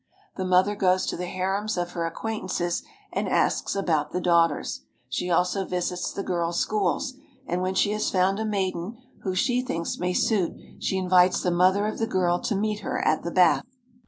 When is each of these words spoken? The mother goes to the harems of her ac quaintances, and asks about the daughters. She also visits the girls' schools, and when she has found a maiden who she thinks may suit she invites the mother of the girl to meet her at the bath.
The 0.35 0.45
mother 0.45 0.75
goes 0.75 1.05
to 1.05 1.15
the 1.15 1.27
harems 1.27 1.77
of 1.77 1.91
her 1.91 2.07
ac 2.07 2.15
quaintances, 2.17 2.81
and 3.13 3.29
asks 3.29 3.75
about 3.75 4.09
the 4.11 4.19
daughters. 4.19 4.81
She 5.09 5.29
also 5.29 5.63
visits 5.63 6.11
the 6.11 6.23
girls' 6.23 6.57
schools, 6.59 7.13
and 7.45 7.61
when 7.61 7.75
she 7.75 7.91
has 7.91 8.09
found 8.09 8.39
a 8.39 8.43
maiden 8.45 8.97
who 9.21 9.35
she 9.35 9.61
thinks 9.61 9.99
may 9.99 10.13
suit 10.13 10.55
she 10.79 10.97
invites 10.97 11.43
the 11.43 11.51
mother 11.51 11.85
of 11.85 11.99
the 11.99 12.07
girl 12.07 12.39
to 12.39 12.55
meet 12.55 12.79
her 12.79 12.99
at 13.05 13.21
the 13.21 13.29
bath. 13.29 13.63